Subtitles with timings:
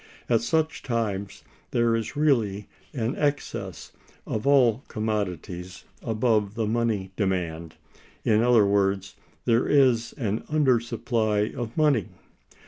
[0.27, 3.91] At such times there is really an excess
[4.25, 7.75] of all commodities above the money demand:
[8.25, 9.13] in other words,
[9.45, 12.07] there is an under supply of money.